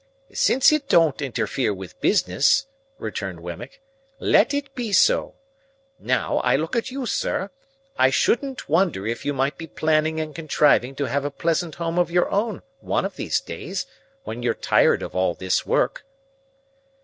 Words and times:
"Since 0.33 0.71
it 0.71 0.89
don't 0.89 1.21
interfere 1.21 1.71
with 1.71 2.01
business," 2.01 2.65
returned 2.97 3.41
Wemmick, 3.41 3.81
"let 4.19 4.51
it 4.51 4.73
be 4.73 4.91
so. 4.91 5.35
Now, 5.99 6.39
I 6.39 6.55
look 6.55 6.75
at 6.75 6.89
you, 6.89 7.05
sir, 7.05 7.51
I 7.99 8.09
shouldn't 8.09 8.67
wonder 8.67 9.05
if 9.05 9.25
you 9.25 9.33
might 9.35 9.59
be 9.59 9.67
planning 9.67 10.19
and 10.19 10.33
contriving 10.33 10.95
to 10.95 11.05
have 11.05 11.23
a 11.23 11.29
pleasant 11.29 11.75
home 11.75 11.99
of 11.99 12.09
your 12.09 12.31
own 12.31 12.63
one 12.79 13.05
of 13.05 13.15
these 13.15 13.39
days, 13.39 13.85
when 14.23 14.41
you're 14.41 14.55
tired 14.55 15.03
of 15.03 15.15
all 15.15 15.35
this 15.35 15.67
work." 15.67 16.03